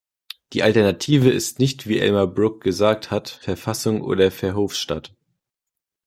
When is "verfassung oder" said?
3.29-4.31